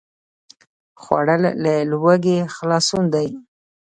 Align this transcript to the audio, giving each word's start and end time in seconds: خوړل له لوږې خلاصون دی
خوړل 1.01 1.41
له 1.63 1.73
لوږې 1.91 2.37
خلاصون 2.55 3.03
دی 3.13 3.27